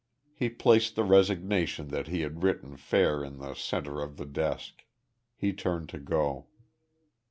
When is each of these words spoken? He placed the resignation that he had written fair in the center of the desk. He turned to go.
He 0.33 0.49
placed 0.49 0.95
the 0.95 1.03
resignation 1.03 1.89
that 1.89 2.07
he 2.07 2.21
had 2.21 2.41
written 2.41 2.75
fair 2.75 3.23
in 3.23 3.37
the 3.37 3.53
center 3.53 4.01
of 4.01 4.17
the 4.17 4.25
desk. 4.25 4.83
He 5.35 5.53
turned 5.53 5.89
to 5.89 5.99
go. 5.99 6.47